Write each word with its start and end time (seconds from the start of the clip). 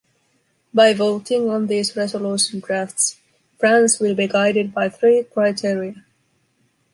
By 0.73 0.95
voting 0.95 1.47
on 1.51 1.67
these 1.67 1.95
resolution 1.95 2.59
drafts, 2.59 3.19
France 3.59 3.99
will 3.99 4.15
be 4.15 4.25
guided 4.27 4.73
by 4.73 4.89
three 4.89 5.25
criteria. 5.25 6.03